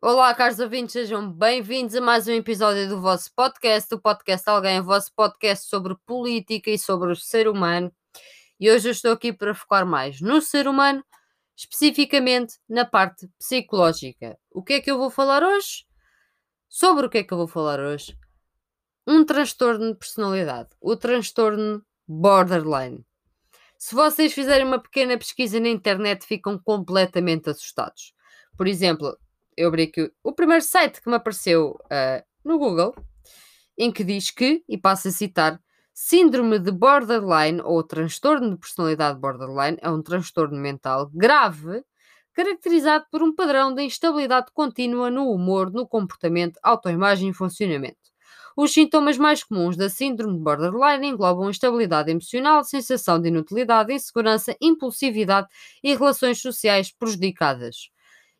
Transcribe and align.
Olá, 0.00 0.32
caros 0.32 0.60
ouvintes, 0.60 0.92
sejam 0.92 1.28
bem-vindos 1.28 1.92
a 1.96 2.00
mais 2.00 2.28
um 2.28 2.32
episódio 2.32 2.88
do 2.88 3.00
vosso 3.00 3.34
podcast, 3.34 3.92
o 3.92 3.98
podcast 4.00 4.48
Alguém, 4.48 4.78
o 4.78 4.84
vosso 4.84 5.12
podcast 5.12 5.68
sobre 5.68 5.96
política 6.06 6.70
e 6.70 6.78
sobre 6.78 7.10
o 7.10 7.16
ser 7.16 7.48
humano. 7.48 7.92
E 8.60 8.70
hoje 8.70 8.88
eu 8.88 8.92
estou 8.92 9.10
aqui 9.10 9.32
para 9.32 9.56
focar 9.56 9.84
mais 9.84 10.20
no 10.20 10.40
ser 10.40 10.68
humano, 10.68 11.04
especificamente 11.56 12.54
na 12.68 12.84
parte 12.84 13.28
psicológica. 13.40 14.38
O 14.52 14.62
que 14.62 14.74
é 14.74 14.80
que 14.80 14.88
eu 14.88 14.98
vou 14.98 15.10
falar 15.10 15.42
hoje? 15.42 15.84
Sobre 16.68 17.06
o 17.06 17.10
que 17.10 17.18
é 17.18 17.24
que 17.24 17.34
eu 17.34 17.38
vou 17.38 17.48
falar 17.48 17.80
hoje? 17.80 18.16
Um 19.04 19.24
transtorno 19.24 19.92
de 19.92 19.98
personalidade, 19.98 20.68
o 20.80 20.94
transtorno 20.94 21.84
borderline. 22.06 23.04
Se 23.76 23.96
vocês 23.96 24.32
fizerem 24.32 24.64
uma 24.64 24.80
pequena 24.80 25.18
pesquisa 25.18 25.58
na 25.58 25.68
internet, 25.68 26.24
ficam 26.24 26.56
completamente 26.56 27.50
assustados. 27.50 28.14
Por 28.56 28.68
exemplo, 28.68 29.18
eu 29.58 29.68
abri 29.68 29.84
aqui 29.84 30.10
o 30.22 30.32
primeiro 30.32 30.62
site 30.62 31.00
que 31.02 31.08
me 31.08 31.16
apareceu 31.16 31.78
uh, 31.84 32.22
no 32.44 32.58
Google, 32.58 32.94
em 33.76 33.92
que 33.92 34.04
diz 34.04 34.30
que, 34.30 34.62
e 34.68 34.78
passo 34.78 35.08
a 35.08 35.10
citar, 35.10 35.60
Síndrome 36.00 36.60
de 36.60 36.70
borderline 36.70 37.60
ou 37.60 37.82
transtorno 37.82 38.50
de 38.50 38.56
personalidade 38.56 39.18
borderline 39.18 39.76
é 39.82 39.90
um 39.90 40.00
transtorno 40.00 40.56
mental 40.56 41.10
grave 41.12 41.82
caracterizado 42.32 43.04
por 43.10 43.20
um 43.20 43.34
padrão 43.34 43.74
de 43.74 43.82
instabilidade 43.82 44.46
contínua 44.54 45.10
no 45.10 45.28
humor, 45.28 45.72
no 45.72 45.88
comportamento, 45.88 46.60
autoimagem 46.62 47.30
e 47.30 47.34
funcionamento. 47.34 47.98
Os 48.56 48.72
sintomas 48.72 49.18
mais 49.18 49.42
comuns 49.42 49.76
da 49.76 49.90
síndrome 49.90 50.34
de 50.34 50.44
borderline 50.44 51.08
englobam 51.08 51.50
instabilidade 51.50 52.12
emocional, 52.12 52.62
sensação 52.62 53.20
de 53.20 53.26
inutilidade, 53.26 53.92
insegurança, 53.92 54.56
impulsividade 54.62 55.48
e 55.82 55.96
relações 55.96 56.40
sociais 56.40 56.92
prejudicadas. 56.92 57.90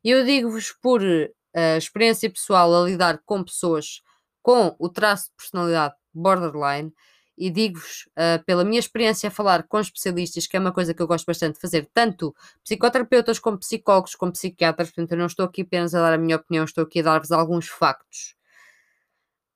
Eu 0.04 0.24
digo-vos 0.24 0.72
por 0.80 1.02
uh, 1.02 1.76
experiência 1.76 2.30
pessoal 2.30 2.74
a 2.74 2.84
lidar 2.84 3.20
com 3.24 3.42
pessoas 3.42 4.00
com 4.40 4.74
o 4.78 4.88
traço 4.88 5.26
de 5.26 5.36
personalidade 5.36 5.94
borderline 6.14 6.92
e 7.36 7.50
digo-vos 7.50 8.08
uh, 8.10 8.42
pela 8.44 8.64
minha 8.64 8.78
experiência 8.78 9.28
a 9.28 9.30
falar 9.30 9.64
com 9.64 9.78
especialistas, 9.78 10.46
que 10.46 10.56
é 10.56 10.60
uma 10.60 10.72
coisa 10.72 10.94
que 10.94 11.02
eu 11.02 11.06
gosto 11.06 11.26
bastante 11.26 11.54
de 11.54 11.60
fazer, 11.60 11.88
tanto 11.92 12.34
psicoterapeutas 12.64 13.38
como 13.38 13.58
psicólogos, 13.58 14.14
como 14.14 14.32
psiquiatras, 14.32 14.88
portanto 14.90 15.12
eu 15.12 15.18
não 15.18 15.26
estou 15.26 15.44
aqui 15.44 15.62
apenas 15.62 15.94
a 15.94 16.00
dar 16.00 16.14
a 16.14 16.18
minha 16.18 16.36
opinião, 16.36 16.64
estou 16.64 16.84
aqui 16.84 17.00
a 17.00 17.04
dar-vos 17.04 17.30
alguns 17.30 17.68
factos. 17.68 18.34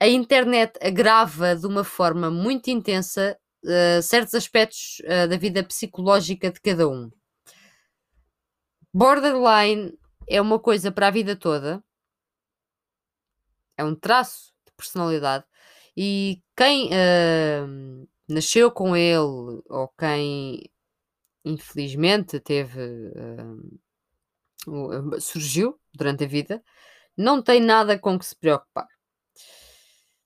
A 0.01 0.09
internet 0.09 0.79
agrava 0.83 1.55
de 1.55 1.67
uma 1.67 1.85
forma 1.85 2.31
muito 2.31 2.69
intensa 2.71 3.39
uh, 3.65 4.03
certos 4.03 4.35
aspectos 4.35 5.01
uh, 5.05 5.29
da 5.29 5.37
vida 5.37 5.63
psicológica 5.63 6.51
de 6.51 6.61
cada 6.61 6.89
um. 6.89 7.11
Borderline 8.93 9.97
é 10.29 10.41
uma 10.41 10.59
coisa 10.59 10.91
para 10.91 11.09
a 11.09 11.11
vida 11.11 11.37
toda, 11.37 11.83
é 13.77 13.85
um 13.85 13.95
traço 13.95 14.53
de 14.67 14.73
personalidade, 14.77 15.45
e 15.97 16.43
quem 16.57 16.89
uh, 16.89 18.09
nasceu 18.29 18.71
com 18.71 18.97
ele, 18.97 19.63
ou 19.69 19.89
quem 19.99 20.71
infelizmente 21.45 22.41
teve. 22.41 22.81
Uh, 22.81 23.83
surgiu 25.21 25.79
durante 25.93 26.25
a 26.25 26.27
vida, 26.27 26.63
não 27.17 27.43
tem 27.43 27.61
nada 27.61 27.99
com 27.99 28.19
que 28.19 28.27
se 28.27 28.37
preocupar. 28.37 28.87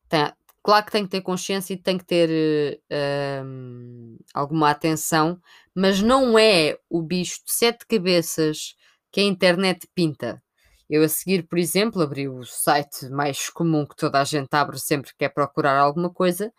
Tem, 0.09 0.33
claro 0.63 0.85
que 0.87 0.93
tem 0.93 1.05
que 1.05 1.11
ter 1.11 1.23
consciência 1.23 1.75
e 1.75 1.77
tem 1.77 1.99
que 1.99 2.05
ter 2.05 2.81
uh, 2.93 4.25
alguma 4.35 4.71
atenção, 4.71 5.41
mas 5.75 6.01
não 6.01 6.39
é 6.39 6.79
o 6.89 7.03
bicho 7.03 7.45
de 7.45 7.53
sete 7.53 7.87
cabeças 7.87 8.77
que 9.17 9.20
a 9.20 9.25
internet 9.25 9.89
pinta. 9.95 10.42
Eu 10.91 11.03
a 11.03 11.09
seguir, 11.09 11.48
por 11.48 11.59
exemplo, 11.59 12.03
abri 12.03 12.28
o 12.28 12.45
site 12.45 13.09
mais 13.09 13.48
comum 13.48 13.86
que 13.86 13.97
toda 13.97 14.20
a 14.20 14.25
gente 14.25 14.53
abre 14.53 14.78
sempre 14.78 15.11
que 15.11 15.17
quer 15.20 15.31
procurar 15.31 15.78
alguma 15.78 16.11
coisa, 16.11 16.53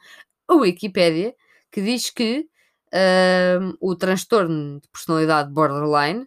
a 0.47 0.55
Wikipédia, 0.55 1.35
que 1.71 1.83
diz 1.83 2.09
que 2.09 2.47
uh, 2.91 3.77
o 3.79 3.95
transtorno 3.95 4.79
de 4.81 4.89
personalidade 4.89 5.53
borderline 5.53 6.25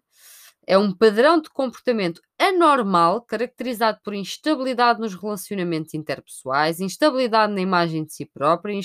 é 0.65 0.79
um 0.79 0.95
padrão 0.97 1.41
de 1.41 1.51
comportamento 1.51 2.23
anormal 2.39 3.23
caracterizado 3.23 3.99
por 4.01 4.15
instabilidade 4.15 5.01
nos 5.01 5.17
relacionamentos 5.17 5.95
interpessoais, 5.95 6.79
instabilidade 6.79 7.53
na 7.53 7.61
imagem 7.61 8.05
de 8.05 8.15
si 8.15 8.25
própria, 8.25 8.81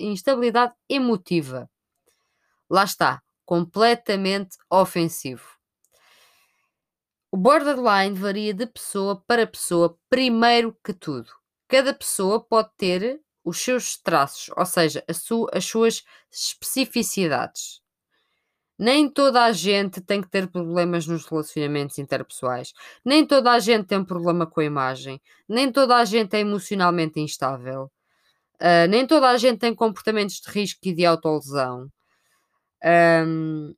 instabilidade 0.00 0.72
emotiva. 0.88 1.70
Lá 2.68 2.82
está, 2.82 3.22
completamente 3.46 4.56
ofensivo. 4.68 5.61
O 7.34 7.36
borderline 7.38 8.14
varia 8.14 8.52
de 8.52 8.66
pessoa 8.66 9.16
para 9.26 9.46
pessoa, 9.46 9.98
primeiro 10.10 10.76
que 10.84 10.92
tudo. 10.92 11.30
Cada 11.66 11.94
pessoa 11.94 12.38
pode 12.38 12.68
ter 12.76 13.22
os 13.42 13.58
seus 13.58 13.96
traços, 13.96 14.50
ou 14.54 14.66
seja, 14.66 15.02
as 15.08 15.64
suas 15.64 16.04
especificidades. 16.30 17.80
Nem 18.78 19.08
toda 19.08 19.44
a 19.44 19.52
gente 19.52 20.02
tem 20.02 20.20
que 20.20 20.28
ter 20.28 20.46
problemas 20.46 21.06
nos 21.06 21.24
relacionamentos 21.24 21.98
interpessoais. 21.98 22.74
Nem 23.02 23.26
toda 23.26 23.52
a 23.52 23.58
gente 23.58 23.86
tem 23.86 23.98
um 23.98 24.04
problema 24.04 24.46
com 24.46 24.60
a 24.60 24.64
imagem. 24.64 25.18
Nem 25.48 25.72
toda 25.72 25.96
a 25.96 26.04
gente 26.04 26.36
é 26.36 26.40
emocionalmente 26.40 27.18
instável. 27.18 27.90
Uh, 28.60 28.86
nem 28.90 29.06
toda 29.06 29.30
a 29.30 29.38
gente 29.38 29.58
tem 29.58 29.74
comportamentos 29.74 30.38
de 30.38 30.50
risco 30.50 30.80
e 30.82 30.92
de 30.92 31.06
autolesão. 31.06 31.88
Um, 32.84 33.74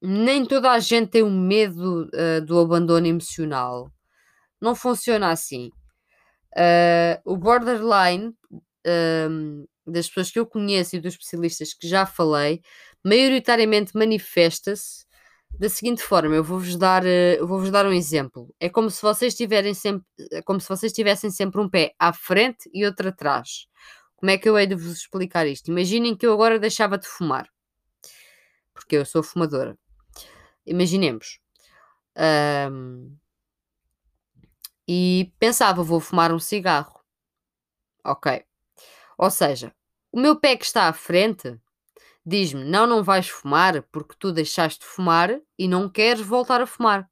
nem 0.00 0.44
toda 0.46 0.70
a 0.70 0.78
gente 0.78 1.10
tem 1.10 1.22
o 1.22 1.30
medo 1.30 2.08
uh, 2.14 2.44
do 2.44 2.58
abandono 2.58 3.06
emocional. 3.06 3.90
Não 4.60 4.74
funciona 4.74 5.30
assim. 5.30 5.70
Uh, 6.56 7.20
o 7.24 7.36
borderline 7.36 8.28
uh, 8.28 9.68
das 9.86 10.08
pessoas 10.08 10.30
que 10.30 10.38
eu 10.38 10.46
conheço 10.46 10.96
e 10.96 11.00
dos 11.00 11.14
especialistas 11.14 11.74
que 11.74 11.88
já 11.88 12.06
falei, 12.06 12.60
maioritariamente 13.04 13.96
manifesta-se 13.96 15.06
da 15.58 15.68
seguinte 15.68 16.02
forma: 16.02 16.34
eu 16.34 16.44
vou-vos 16.44 16.76
dar, 16.76 17.02
vou 17.40 17.70
dar 17.70 17.86
um 17.86 17.92
exemplo. 17.92 18.54
É 18.60 18.68
como 18.68 18.90
se 18.90 19.00
vocês 19.02 19.34
tiverem 19.34 19.74
sempre, 19.74 20.06
é 20.32 20.42
como 20.42 20.60
se 20.60 20.68
vocês 20.68 20.92
tivessem 20.92 21.30
sempre 21.30 21.60
um 21.60 21.68
pé 21.68 21.94
à 21.98 22.12
frente 22.12 22.68
e 22.72 22.84
outro 22.84 23.08
atrás. 23.08 23.66
Como 24.16 24.30
é 24.30 24.38
que 24.38 24.48
eu 24.48 24.58
hei 24.58 24.66
de 24.66 24.74
vos 24.74 24.98
explicar 24.98 25.46
isto? 25.46 25.70
Imaginem 25.70 26.16
que 26.16 26.26
eu 26.26 26.32
agora 26.32 26.58
deixava 26.58 26.98
de 26.98 27.06
fumar, 27.06 27.48
porque 28.74 28.96
eu 28.96 29.06
sou 29.06 29.22
fumadora. 29.22 29.78
Imaginemos. 30.68 31.40
Um, 32.70 33.16
e 34.86 35.32
pensava, 35.38 35.82
vou 35.82 36.00
fumar 36.00 36.32
um 36.32 36.38
cigarro. 36.38 37.00
Ok. 38.04 38.44
Ou 39.18 39.30
seja, 39.30 39.74
o 40.10 40.20
meu 40.20 40.38
pé 40.38 40.56
que 40.56 40.64
está 40.64 40.88
à 40.88 40.92
frente 40.92 41.58
diz-me: 42.24 42.64
não, 42.64 42.86
não 42.86 43.02
vais 43.02 43.28
fumar 43.28 43.82
porque 43.92 44.14
tu 44.18 44.32
deixaste 44.32 44.80
de 44.80 44.86
fumar 44.86 45.40
e 45.58 45.68
não 45.68 45.88
queres 45.88 46.24
voltar 46.24 46.60
a 46.60 46.66
fumar. 46.66 47.08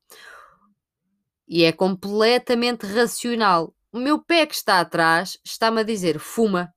E 1.46 1.64
é 1.64 1.72
completamente 1.72 2.86
racional. 2.86 3.74
O 3.92 3.98
meu 3.98 4.22
pé 4.22 4.46
que 4.46 4.54
está 4.54 4.80
atrás 4.80 5.38
está-me 5.44 5.80
a 5.80 5.84
dizer: 5.84 6.18
fuma. 6.18 6.72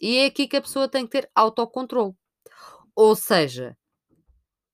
E 0.00 0.18
é 0.18 0.26
aqui 0.26 0.46
que 0.46 0.56
a 0.56 0.62
pessoa 0.62 0.88
tem 0.88 1.04
que 1.06 1.12
ter 1.12 1.30
autocontrole. 1.34 2.14
Ou 2.94 3.16
seja, 3.16 3.76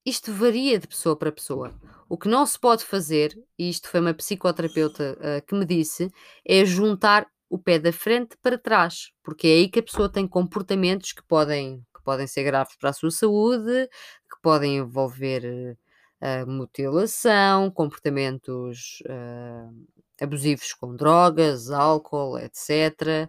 isto 0.04 0.32
varia 0.32 0.78
de 0.78 0.86
pessoa 0.86 1.16
para 1.16 1.32
pessoa. 1.32 1.74
O 2.08 2.16
que 2.18 2.28
não 2.28 2.44
se 2.44 2.58
pode 2.58 2.84
fazer, 2.84 3.38
e 3.58 3.68
isto 3.68 3.88
foi 3.88 4.00
uma 4.00 4.14
psicoterapeuta 4.14 5.16
uh, 5.18 5.46
que 5.46 5.54
me 5.54 5.64
disse, 5.64 6.10
é 6.44 6.64
juntar 6.64 7.26
o 7.48 7.58
pé 7.58 7.78
da 7.78 7.92
frente 7.92 8.36
para 8.42 8.58
trás, 8.58 9.10
porque 9.22 9.46
é 9.46 9.50
aí 9.50 9.68
que 9.68 9.80
a 9.80 9.82
pessoa 9.82 10.08
tem 10.08 10.26
comportamentos 10.26 11.12
que 11.12 11.22
podem, 11.22 11.84
que 11.94 12.02
podem 12.02 12.26
ser 12.26 12.44
graves 12.44 12.76
para 12.76 12.90
a 12.90 12.92
sua 12.92 13.10
saúde, 13.10 13.88
que 14.30 14.40
podem 14.42 14.78
envolver 14.78 15.76
uh, 16.22 16.50
mutilação, 16.50 17.70
comportamentos 17.70 19.02
uh, 19.06 19.86
abusivos 20.20 20.72
com 20.74 20.94
drogas, 20.96 21.70
álcool, 21.70 22.38
etc., 22.38 23.28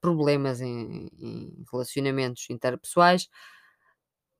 problemas 0.00 0.62
em, 0.62 1.10
em 1.18 1.64
relacionamentos 1.70 2.48
interpessoais. 2.48 3.28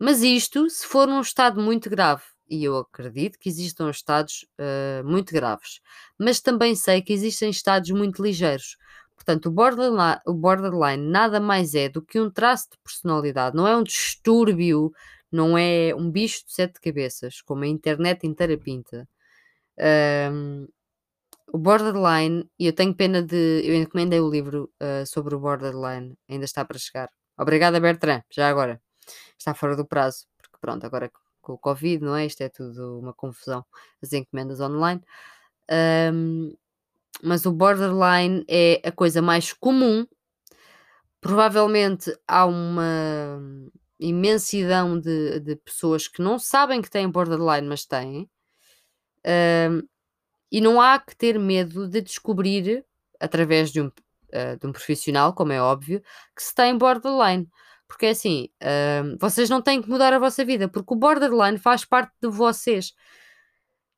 Mas 0.00 0.22
isto, 0.22 0.70
se 0.70 0.86
for 0.86 1.06
num 1.06 1.20
estado 1.20 1.60
muito 1.60 1.90
grave, 1.90 2.22
e 2.48 2.64
eu 2.64 2.78
acredito 2.78 3.38
que 3.38 3.50
existam 3.50 3.90
estados 3.90 4.46
uh, 4.58 5.06
muito 5.06 5.30
graves, 5.30 5.80
mas 6.18 6.40
também 6.40 6.74
sei 6.74 7.02
que 7.02 7.12
existem 7.12 7.50
estados 7.50 7.90
muito 7.90 8.22
ligeiros. 8.22 8.78
Portanto, 9.14 9.46
o 9.46 9.50
borderline, 9.50 10.18
o 10.26 10.32
borderline 10.32 11.06
nada 11.06 11.38
mais 11.38 11.74
é 11.74 11.90
do 11.90 12.00
que 12.00 12.18
um 12.18 12.30
traço 12.30 12.70
de 12.70 12.78
personalidade, 12.82 13.54
não 13.54 13.68
é 13.68 13.76
um 13.76 13.82
distúrbio, 13.82 14.90
não 15.30 15.56
é 15.58 15.94
um 15.94 16.10
bicho 16.10 16.46
de 16.46 16.52
sete 16.54 16.80
cabeças, 16.80 17.42
como 17.42 17.64
a 17.64 17.66
internet 17.66 18.26
inteira 18.26 18.56
pinta. 18.56 19.06
Um, 20.32 20.66
o 21.52 21.58
borderline, 21.58 22.48
e 22.58 22.66
eu 22.66 22.72
tenho 22.74 22.94
pena 22.94 23.22
de. 23.22 23.62
Eu 23.64 23.74
encomendei 23.76 24.20
o 24.20 24.30
livro 24.30 24.70
uh, 24.82 25.06
sobre 25.06 25.34
o 25.34 25.40
borderline, 25.40 26.16
ainda 26.28 26.44
está 26.46 26.64
para 26.64 26.78
chegar. 26.78 27.10
Obrigada, 27.38 27.80
Bertrand, 27.80 28.22
já 28.30 28.48
agora 28.48 28.80
está 29.40 29.54
fora 29.54 29.74
do 29.74 29.86
prazo, 29.86 30.26
porque 30.38 30.58
pronto, 30.60 30.84
agora 30.84 31.10
com 31.40 31.54
o 31.54 31.58
Covid, 31.58 32.04
não 32.04 32.14
é? 32.14 32.26
Isto 32.26 32.42
é 32.42 32.48
tudo 32.48 32.98
uma 32.98 33.12
confusão, 33.12 33.64
as 34.02 34.12
encomendas 34.12 34.60
online. 34.60 35.00
Um, 36.12 36.54
mas 37.22 37.44
o 37.46 37.52
borderline 37.52 38.44
é 38.48 38.80
a 38.84 38.92
coisa 38.92 39.20
mais 39.20 39.52
comum. 39.52 40.06
Provavelmente 41.20 42.14
há 42.26 42.46
uma 42.46 43.40
imensidão 43.98 44.98
de, 44.98 45.40
de 45.40 45.56
pessoas 45.56 46.08
que 46.08 46.22
não 46.22 46.38
sabem 46.38 46.80
que 46.80 46.90
têm 46.90 47.10
borderline, 47.10 47.66
mas 47.66 47.84
têm. 47.84 48.30
Um, 49.26 49.82
e 50.50 50.60
não 50.60 50.80
há 50.80 50.98
que 50.98 51.14
ter 51.14 51.38
medo 51.38 51.86
de 51.86 52.00
descobrir, 52.00 52.84
através 53.20 53.70
de 53.70 53.80
um, 53.82 53.86
uh, 53.86 54.58
de 54.58 54.66
um 54.66 54.72
profissional, 54.72 55.34
como 55.34 55.52
é 55.52 55.60
óbvio, 55.60 56.02
que 56.34 56.42
se 56.42 56.54
tem 56.54 56.76
borderline. 56.76 57.46
Porque 57.90 58.06
é 58.06 58.10
assim, 58.10 58.48
uh, 58.62 59.16
vocês 59.18 59.50
não 59.50 59.60
têm 59.60 59.82
que 59.82 59.90
mudar 59.90 60.12
a 60.12 60.18
vossa 60.20 60.44
vida, 60.44 60.68
porque 60.68 60.94
o 60.94 60.96
borderline 60.96 61.58
faz 61.58 61.84
parte 61.84 62.12
de 62.22 62.28
vocês. 62.28 62.94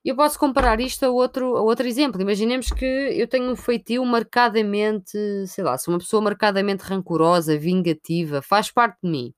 Eu 0.02 0.16
posso 0.16 0.38
comparar 0.38 0.80
isto 0.80 1.04
a 1.04 1.10
outro, 1.10 1.58
a 1.58 1.60
outro 1.60 1.86
exemplo. 1.86 2.22
Imaginemos 2.22 2.70
que 2.70 2.86
eu 2.86 3.28
tenho 3.28 3.50
um 3.50 3.54
feitio 3.54 4.02
marcadamente, 4.06 5.18
sei 5.46 5.62
lá, 5.62 5.76
sou 5.76 5.92
uma 5.92 6.00
pessoa 6.00 6.22
marcadamente 6.22 6.82
rancorosa, 6.82 7.58
vingativa, 7.58 8.40
faz 8.40 8.70
parte 8.70 8.96
de 9.02 9.10
mim. 9.10 9.34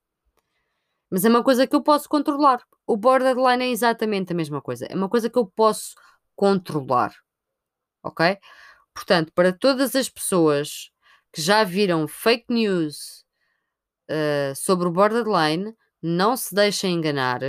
Mas 1.11 1.25
é 1.25 1.29
uma 1.29 1.43
coisa 1.43 1.67
que 1.67 1.75
eu 1.75 1.83
posso 1.83 2.09
controlar. 2.09 2.63
O 2.87 2.97
borderline 2.97 3.65
é 3.65 3.71
exatamente 3.71 4.33
a 4.33 4.37
mesma 4.37 4.63
coisa. 4.63 4.87
É 4.87 4.95
uma 4.95 5.09
coisa 5.09 5.29
que 5.29 5.39
eu 5.39 5.47
posso 5.47 5.97
controlar. 6.37 7.13
Ok? 8.05 8.39
Portanto, 8.95 9.33
para 9.35 9.53
todas 9.53 9.97
as 9.97 10.09
pessoas 10.09 10.91
que 11.33 11.43
já 11.43 11.65
viram 11.65 12.07
fake 12.07 12.47
news 12.49 13.24
uh, 14.11 14.55
sobre 14.57 14.89
o 14.89 14.93
borderline, 14.93 15.75
não 16.03 16.37
se 16.37 16.55
deixem 16.55 16.95
enganar. 16.95 17.41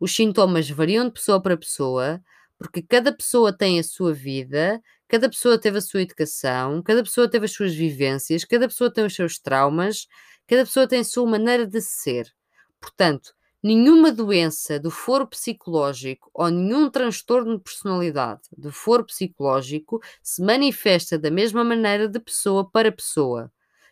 Os 0.00 0.14
sintomas 0.14 0.68
variam 0.70 1.06
de 1.06 1.12
pessoa 1.12 1.40
para 1.40 1.56
pessoa, 1.56 2.20
porque 2.58 2.82
cada 2.82 3.12
pessoa 3.12 3.52
tem 3.56 3.78
a 3.78 3.82
sua 3.82 4.12
vida, 4.12 4.80
cada 5.08 5.28
pessoa 5.28 5.58
teve 5.58 5.78
a 5.78 5.80
sua 5.80 6.02
educação, 6.02 6.82
cada 6.82 7.02
pessoa 7.02 7.28
teve 7.30 7.46
as 7.46 7.52
suas 7.52 7.74
vivências, 7.74 8.44
cada 8.44 8.68
pessoa 8.68 8.92
tem 8.92 9.04
os 9.04 9.14
seus 9.14 9.38
traumas, 9.38 10.06
cada 10.46 10.64
pessoa 10.64 10.86
tem 10.88 11.00
a 11.00 11.04
sua 11.04 11.26
maneira 11.26 11.66
de 11.66 11.80
ser. 11.80 12.32
Portanto, 12.80 13.34
nenhuma 13.62 14.12
doença 14.12 14.78
do 14.78 14.90
foro 14.90 15.26
psicológico 15.26 16.30
ou 16.32 16.48
nenhum 16.50 16.90
transtorno 16.90 17.56
de 17.58 17.64
personalidade 17.64 18.42
do 18.56 18.72
foro 18.72 19.04
psicológico 19.04 20.00
se 20.22 20.42
manifesta 20.42 21.18
da 21.18 21.30
mesma 21.30 21.64
maneira 21.64 22.08
de 22.08 22.20
pessoa 22.20 22.68
para 22.70 22.92
pessoa. 22.92 23.50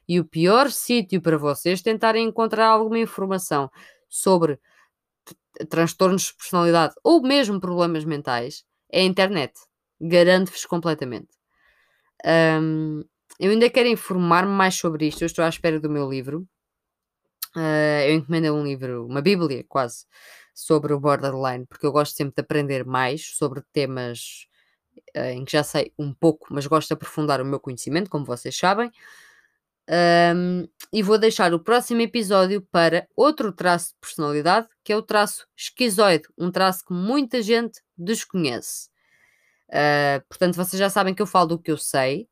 E 0.09 0.21
o 0.21 0.25
pior 0.25 0.71
sítio 0.71 1.21
para 1.21 1.39
vocês 1.39 1.83
tentarem 1.83 2.27
encontrar 2.27 2.69
alguma 2.69 2.99
informação 2.99 3.71
sobre 4.09 4.59
transtornos 5.69 6.23
de 6.23 6.35
personalidade 6.37 6.95
ou 7.03 7.23
mesmo 7.23 7.61
problemas 7.61 8.05
mentais 8.05 8.65
é 8.91 9.01
a 9.01 9.05
internet. 9.05 9.55
Garanto-vos 10.01 10.67
completamente. 10.67 11.29
Um, 12.25 13.05
eu 13.39 13.51
ainda 13.51 13.69
quero 13.71 13.89
informar-me 13.89 14.53
mais 14.53 14.75
sobre 14.75 15.07
isto. 15.07 15.23
Eu 15.23 15.27
estou 15.27 15.45
à 15.45 15.49
espera 15.49 15.81
do 15.81 15.91
meu 15.91 16.09
livro. 16.09 16.47
Uh, 17.57 18.03
eu 18.09 18.15
encomendei 18.15 18.51
um 18.51 18.65
livro, 18.65 19.07
uma 19.07 19.23
bíblia 19.23 19.65
quase, 19.69 20.07
sobre 20.53 20.93
o 20.93 20.99
borderline, 20.99 21.67
porque 21.67 21.87
eu 21.87 21.93
gosto 21.93 22.17
sempre 22.17 22.35
de 22.35 22.41
aprender 22.41 22.85
mais 22.85 23.37
sobre 23.37 23.63
temas 23.73 24.49
uh, 25.17 25.31
em 25.31 25.45
que 25.45 25.53
já 25.53 25.63
sei 25.63 25.93
um 25.97 26.13
pouco, 26.13 26.49
mas 26.51 26.67
gosto 26.67 26.89
de 26.89 26.95
aprofundar 26.95 27.41
o 27.41 27.45
meu 27.45 27.61
conhecimento, 27.61 28.11
como 28.11 28.25
vocês 28.25 28.57
sabem. 28.57 28.91
Um, 29.89 30.67
e 30.93 31.03
vou 31.03 31.19
deixar 31.19 31.53
o 31.53 31.61
próximo 31.61 32.01
episódio 32.01 32.63
para 32.71 33.07
outro 33.17 33.53
traço 33.53 33.89
de 33.89 33.97
personalidade, 34.01 34.69
que 34.83 34.93
é 34.93 34.97
o 34.97 35.03
traço 35.03 35.47
esquizoide, 35.57 36.25
um 36.39 36.51
traço 36.51 36.85
que 36.85 36.93
muita 36.93 37.43
gente 37.43 37.83
desconhece. 37.97 38.89
Uh, 39.69 40.25
portanto, 40.29 40.55
vocês 40.55 40.79
já 40.79 40.89
sabem 40.89 41.15
que 41.15 41.21
eu 41.21 41.27
falo 41.27 41.49
do 41.49 41.59
que 41.59 41.71
eu 41.71 41.77
sei. 41.77 42.29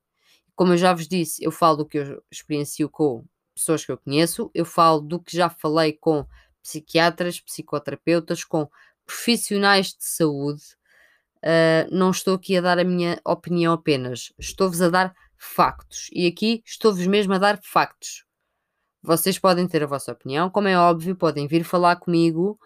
Como 0.54 0.72
eu 0.72 0.76
já 0.76 0.94
vos 0.94 1.08
disse, 1.08 1.43
eu 1.44 1.50
falo 1.50 1.78
do 1.78 1.87
que 1.87 1.99
eu 1.99 2.22
experiencio 2.31 2.88
com 2.88 3.25
pessoas 3.55 3.84
que 3.84 3.93
eu 3.93 3.98
conheço, 3.98 4.50
eu 4.55 4.64
falo 4.64 5.00
do 5.00 5.20
que 5.20 5.37
já 5.37 5.50
falei 5.50 5.93
com 5.93 6.26
psiquiatras, 6.62 7.40
psicoterapeutas, 7.40 8.44
com 8.44 8.69
profissionais 9.05 9.88
de 9.88 10.05
saúde. 10.05 10.62
Uh, 11.38 11.90
não 11.90 12.10
estou 12.10 12.34
aqui 12.34 12.56
a 12.56 12.60
dar 12.60 12.78
a 12.78 12.84
minha 12.84 13.20
opinião 13.25 13.72
apenas, 13.72 14.32
estou-vos 14.38 14.81
a 14.81 14.88
dar 14.88 15.14
factos. 15.42 16.08
E 16.12 16.26
aqui 16.26 16.62
estou-vos 16.64 17.06
mesmo 17.06 17.34
a 17.34 17.38
dar 17.38 17.58
factos. 17.62 18.24
Vocês 19.02 19.38
podem 19.38 19.66
ter 19.66 19.82
a 19.82 19.86
vossa 19.86 20.12
opinião, 20.12 20.48
como 20.48 20.68
é 20.68 20.78
óbvio, 20.78 21.16
podem 21.16 21.48
vir 21.48 21.64
falar 21.64 21.96
comigo. 21.96 22.58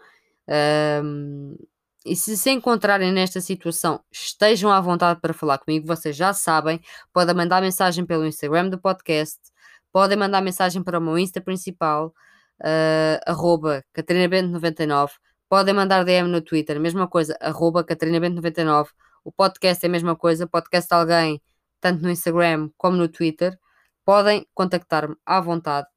Um, 1.03 1.57
e 2.05 2.15
se 2.15 2.37
se 2.37 2.51
encontrarem 2.51 3.11
nesta 3.11 3.41
situação, 3.41 3.99
estejam 4.11 4.71
à 4.71 4.79
vontade 4.79 5.19
para 5.19 5.33
falar 5.33 5.57
comigo. 5.57 5.87
Vocês 5.87 6.15
já 6.15 6.31
sabem, 6.33 6.79
podem 7.11 7.35
mandar 7.35 7.61
mensagem 7.61 8.05
pelo 8.05 8.25
Instagram 8.25 8.69
do 8.69 8.79
podcast, 8.79 9.39
podem 9.91 10.17
mandar 10.17 10.41
mensagem 10.41 10.83
para 10.83 10.99
o 10.99 11.01
meu 11.01 11.17
Insta 11.17 11.41
principal, 11.41 12.13
uh, 12.61 13.19
arroba 13.25 13.83
CatarinaBento99. 13.95 15.09
Podem 15.49 15.73
mandar 15.73 16.03
DM 16.05 16.29
no 16.29 16.41
Twitter, 16.41 16.79
mesma 16.79 17.07
coisa, 17.07 17.35
arroba 17.41 17.83
CatarinaBento99. 17.83 18.89
O 19.23 19.31
podcast 19.31 19.83
é 19.83 19.89
a 19.89 19.91
mesma 19.91 20.15
coisa, 20.15 20.47
podcast 20.47 20.93
alguém, 20.93 21.41
tanto 21.79 22.01
no 22.03 22.09
Instagram 22.09 22.69
como 22.77 22.97
no 22.97 23.07
Twitter. 23.07 23.57
Podem 24.05 24.47
contactar-me 24.53 25.15
à 25.25 25.39
vontade. 25.41 25.87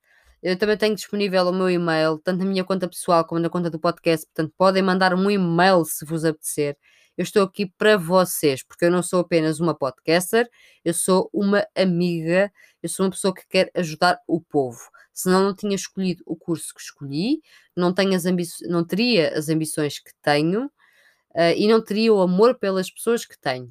Eu 0.43 0.57
também 0.59 0.77
tenho 0.77 0.95
disponível 0.95 1.49
o 1.49 1.53
meu 1.53 1.69
e-mail, 1.71 2.19
tanto 2.19 2.39
na 2.39 2.47
minha 2.47 2.65
conta 2.65 2.89
pessoal 2.89 3.25
como 3.27 3.41
na 3.41 3.51
conta 3.51 3.71
do 3.71 3.79
podcast. 3.79 4.27
Portanto, 4.27 4.55
podem 4.57 4.83
mandar 4.83 5.15
um 5.15 5.31
e-mail 5.31 5.85
se 5.85 6.05
vos 6.05 6.25
apetecer. 6.25 6.77
Eu 7.17 7.25
estou 7.25 7.43
aqui 7.43 7.67
para 7.67 7.99
vocês, 7.99 8.63
porque 8.63 8.87
eu 8.87 8.91
não 8.91 9.03
sou 9.03 9.21
apenas 9.21 9.61
uma 9.61 9.75
podcaster, 9.75 10.49
eu 10.83 10.95
sou 10.95 11.29
uma 11.35 11.67
amiga, 11.77 12.51
eu 12.83 12.89
sou 12.89 13.05
uma 13.05 13.11
pessoa 13.11 13.35
que 13.35 13.47
quer 13.47 13.71
ajudar 13.75 14.19
o 14.27 14.41
povo. 14.41 14.81
Senão 15.13 15.43
não 15.43 15.55
tinha 15.55 15.75
escolhido 15.75 16.23
o 16.25 16.35
curso 16.35 16.73
que 16.75 16.81
escolhi, 16.81 17.43
não, 17.77 17.93
tenho 17.93 18.15
as 18.15 18.25
não 18.63 18.83
teria 18.85 19.37
as 19.37 19.51
ambições 19.51 19.99
que 19.99 20.13
tenho 20.23 20.65
uh, 20.67 21.55
e 21.57 21.69
não 21.69 21.85
teria 21.85 22.15
o 22.15 22.21
amor 22.23 22.59
pelas 22.59 22.91
pessoas 22.91 23.27
que 23.27 23.39
tenho. 23.39 23.71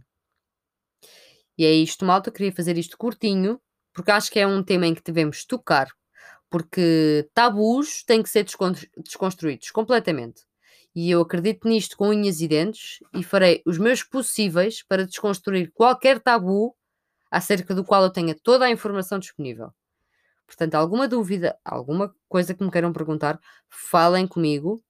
E 1.59 1.65
é 1.65 1.73
isto, 1.73 2.05
malta. 2.05 2.31
Queria 2.31 2.53
fazer 2.53 2.77
isto 2.77 2.97
curtinho, 2.97 3.59
porque 3.93 4.11
acho 4.11 4.31
que 4.31 4.39
é 4.39 4.47
um 4.47 4.63
tema 4.63 4.87
em 4.87 4.95
que 4.95 5.03
devemos 5.03 5.43
tocar, 5.43 5.89
porque 6.49 7.29
tabus 7.33 8.01
têm 8.05 8.23
que 8.23 8.29
ser 8.29 8.45
desconstruídos 8.97 9.69
completamente. 9.69 10.43
E 10.95 11.11
eu 11.11 11.19
acredito 11.19 11.67
nisto 11.67 11.97
com 11.97 12.07
unhas 12.07 12.39
e 12.39 12.47
dentes 12.47 12.99
e 13.13 13.21
farei 13.23 13.61
os 13.65 13.77
meus 13.77 14.01
possíveis 14.03 14.83
para 14.83 15.05
desconstruir 15.05 15.69
qualquer 15.73 16.21
tabu 16.21 16.73
acerca 17.29 17.75
do 17.75 17.83
qual 17.83 18.03
eu 18.03 18.09
tenha 18.09 18.33
toda 18.41 18.63
a 18.63 18.71
informação 18.71 19.19
disponível. 19.19 19.73
Portanto, 20.47 20.75
alguma 20.75 21.09
dúvida, 21.09 21.59
alguma 21.65 22.15
coisa 22.29 22.53
que 22.53 22.63
me 22.63 22.71
queiram 22.71 22.93
perguntar, 22.93 23.37
falem 23.67 24.25
comigo. 24.25 24.81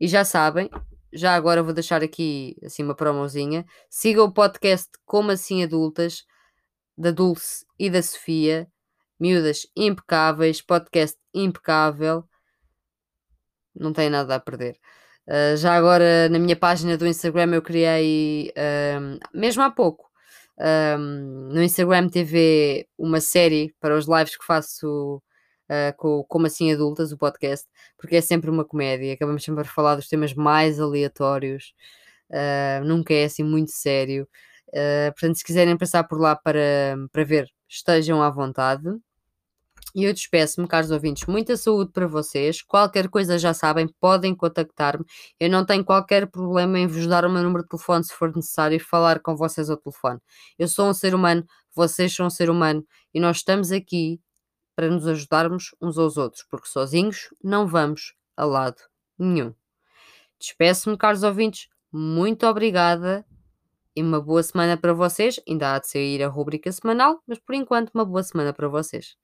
E 0.00 0.08
já 0.08 0.24
sabem, 0.24 0.68
já 1.16 1.34
agora 1.34 1.62
vou 1.62 1.72
deixar 1.72 2.02
aqui 2.02 2.56
assim 2.64 2.82
uma 2.82 2.94
promozinha. 2.94 3.64
Sigam 3.88 4.26
o 4.26 4.32
podcast 4.32 4.88
Como 5.04 5.30
Assim 5.30 5.62
Adultas, 5.62 6.24
da 6.96 7.10
Dulce 7.10 7.64
e 7.78 7.90
da 7.90 8.02
Sofia. 8.02 8.68
Miúdas 9.18 9.66
impecáveis, 9.74 10.60
podcast 10.60 11.18
impecável. 11.32 12.24
Não 13.74 13.92
tem 13.92 14.10
nada 14.10 14.34
a 14.34 14.40
perder. 14.40 14.78
Uh, 15.26 15.56
já 15.56 15.74
agora 15.74 16.28
na 16.28 16.38
minha 16.38 16.56
página 16.56 16.96
do 16.96 17.06
Instagram 17.06 17.54
eu 17.54 17.62
criei, 17.62 18.52
mesmo 19.34 19.62
há 19.62 19.70
pouco, 19.70 20.08
uh, 20.58 20.98
no 20.98 21.62
Instagram 21.62 22.08
TV 22.08 22.86
uma 22.98 23.20
série 23.20 23.74
para 23.80 23.96
os 23.96 24.06
lives 24.06 24.36
que 24.36 24.44
faço 24.44 25.22
com 25.96 26.24
Como 26.24 26.46
Assim 26.46 26.72
Adultas, 26.72 27.12
o 27.12 27.18
podcast, 27.18 27.66
porque 27.98 28.16
é 28.16 28.20
sempre 28.20 28.50
uma 28.50 28.64
comédia, 28.64 29.12
acabamos 29.12 29.44
sempre 29.44 29.62
a 29.62 29.64
falar 29.64 29.96
dos 29.96 30.08
temas 30.08 30.34
mais 30.34 30.80
aleatórios, 30.80 31.74
nunca 32.84 33.14
é 33.14 33.24
assim 33.24 33.42
muito 33.42 33.72
sério. 33.72 34.28
portanto, 35.14 35.36
se 35.38 35.44
quiserem 35.44 35.76
passar 35.76 36.04
por 36.04 36.20
lá 36.20 36.36
para, 36.36 36.96
para 37.12 37.24
ver, 37.24 37.48
estejam 37.68 38.22
à 38.22 38.30
vontade. 38.30 38.84
E 39.94 40.04
eu 40.04 40.12
despeço-me, 40.12 40.68
caros 40.68 40.90
ouvintes, 40.90 41.26
muita 41.26 41.56
saúde 41.56 41.90
para 41.90 42.06
vocês. 42.06 42.60
Qualquer 42.60 43.08
coisa 43.08 43.38
já 43.38 43.54
sabem, 43.54 43.88
podem 43.98 44.34
contactar-me. 44.34 45.02
Eu 45.40 45.48
não 45.48 45.64
tenho 45.64 45.82
qualquer 45.82 46.26
problema 46.30 46.78
em 46.78 46.86
vos 46.86 47.06
dar 47.06 47.24
o 47.24 47.30
meu 47.30 47.42
número 47.42 47.62
de 47.62 47.70
telefone 47.70 48.04
se 48.04 48.12
for 48.12 48.30
necessário 48.34 48.78
falar 48.78 49.20
com 49.20 49.34
vocês 49.34 49.70
ao 49.70 49.76
telefone. 49.78 50.20
Eu 50.58 50.68
sou 50.68 50.90
um 50.90 50.92
ser 50.92 51.14
humano, 51.14 51.46
vocês 51.74 52.14
são 52.14 52.26
um 52.26 52.30
ser 52.30 52.50
humano 52.50 52.84
e 53.14 53.18
nós 53.18 53.38
estamos 53.38 53.72
aqui 53.72 54.20
para 54.76 54.90
nos 54.90 55.06
ajudarmos 55.06 55.74
uns 55.80 55.98
aos 55.98 56.18
outros, 56.18 56.44
porque 56.44 56.68
sozinhos 56.68 57.30
não 57.42 57.66
vamos 57.66 58.14
a 58.36 58.44
lado 58.44 58.80
nenhum. 59.18 59.54
Despeço-me, 60.38 60.98
caros 60.98 61.22
ouvintes, 61.22 61.68
muito 61.90 62.46
obrigada 62.46 63.26
e 63.96 64.02
uma 64.02 64.20
boa 64.20 64.42
semana 64.42 64.76
para 64.76 64.92
vocês. 64.92 65.40
Ainda 65.48 65.74
há 65.74 65.78
de 65.78 65.88
sair 65.88 66.22
a 66.22 66.28
rubrica 66.28 66.70
semanal, 66.70 67.22
mas 67.26 67.38
por 67.38 67.54
enquanto, 67.54 67.90
uma 67.94 68.04
boa 68.04 68.22
semana 68.22 68.52
para 68.52 68.68
vocês. 68.68 69.16